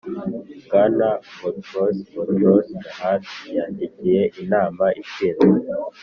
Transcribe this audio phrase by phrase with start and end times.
[0.65, 1.07] bwana
[1.39, 5.55] boutros boutros-ghali yandikiye inama ishinzwe